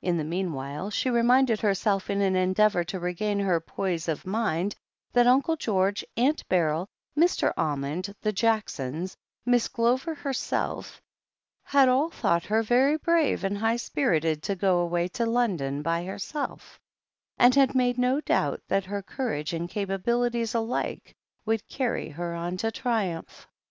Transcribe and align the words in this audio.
In 0.00 0.16
the 0.16 0.24
meanwhile, 0.24 0.88
she 0.88 1.10
reminded 1.10 1.60
herself, 1.60 2.08
in 2.08 2.22
an 2.22 2.34
en 2.34 2.54
deavour 2.54 2.86
to 2.86 2.98
regain 2.98 3.38
her 3.40 3.60
poise 3.60 4.08
of 4.08 4.24
mind, 4.24 4.74
that 5.12 5.26
Uncle 5.26 5.56
George, 5.56 6.02
Aunt 6.16 6.42
Beryl, 6.48 6.88
Mr. 7.14 7.52
Almond, 7.54 8.14
the 8.22 8.32
Jacksons, 8.32 9.14
Miss 9.44 9.68
Glover 9.68 10.14
herself, 10.14 11.02
had 11.64 11.86
all 11.86 12.08
thought 12.08 12.44
her 12.46 12.62
very 12.62 12.96
brave 12.96 13.44
and 13.44 13.58
high 13.58 13.76
spirited 13.76 14.42
to 14.44 14.56
go 14.56 14.78
away 14.78 15.06
to 15.08 15.26
London 15.26 15.82
by 15.82 16.02
herself, 16.02 16.80
and 17.36 17.54
had 17.54 17.74
made 17.74 17.98
no 17.98 18.22
doubt 18.22 18.62
that 18.68 18.86
her 18.86 19.02
courage 19.02 19.52
and 19.52 19.68
capabilities 19.68 20.54
alike 20.54 21.14
would 21.44 21.68
carry 21.68 22.08
her 22.08 22.32
on 22.34 22.56
to 22.56 22.70
triumph. 22.72 23.46